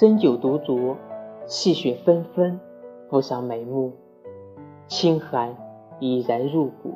[0.00, 0.96] 斟酒独酌，
[1.44, 2.58] 细雪纷纷
[3.10, 3.92] 浮上眉目，
[4.86, 5.54] 清寒
[5.98, 6.94] 已然入骨。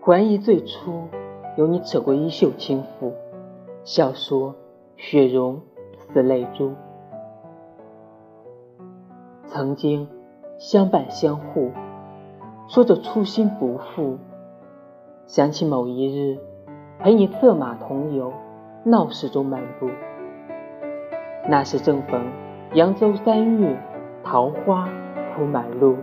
[0.00, 1.02] 还忆最初
[1.58, 3.12] 有你扯过衣袖轻抚，
[3.84, 4.54] 笑说
[4.96, 5.60] 雪融
[6.10, 6.72] 似泪珠。
[9.44, 10.08] 曾经
[10.58, 11.70] 相伴相护，
[12.66, 14.16] 说着初心不负。
[15.26, 16.38] 想起某一日
[16.98, 18.32] 陪你策马同游，
[18.84, 19.90] 闹市中漫步，
[21.50, 22.30] 那时正逢
[22.74, 23.74] 扬州三月，
[24.22, 24.86] 桃花
[25.34, 25.96] 铺满路，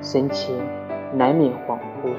[0.00, 0.60] 神情
[1.12, 2.12] 难免恍惚。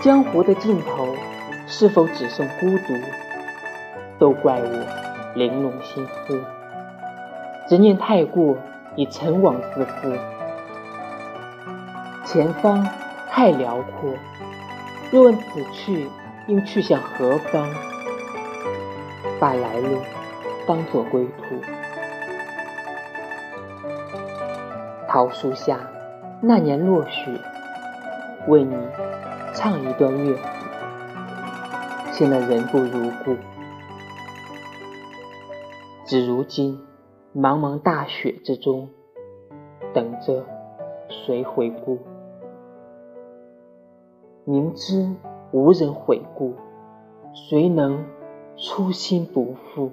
[0.00, 1.08] 江湖的尽头，
[1.66, 2.94] 是否只剩孤独？
[4.20, 4.86] 都怪我
[5.34, 6.40] 玲珑心思，
[7.66, 8.56] 执念太过，
[8.94, 10.16] 已尘网自缚。
[12.24, 12.86] 前方
[13.28, 14.14] 太辽阔，
[15.10, 16.06] 若问此去
[16.46, 17.68] 应去向何方？
[19.40, 19.96] 把来路
[20.66, 21.56] 当作归途。
[25.08, 25.80] 桃树下，
[26.40, 27.32] 那年落雪，
[28.46, 28.76] 为你。
[29.52, 30.42] 唱一段乐府，
[32.12, 33.36] 现在人不如故。
[36.06, 36.80] 只如今，
[37.34, 38.88] 茫茫大雪之中，
[39.92, 40.46] 等着
[41.08, 41.98] 谁回顾？
[44.44, 45.16] 明知
[45.50, 46.54] 无人悔顾，
[47.34, 48.04] 谁能
[48.62, 49.90] 初心不负？